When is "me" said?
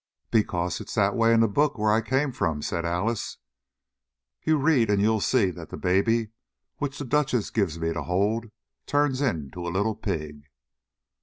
7.79-7.93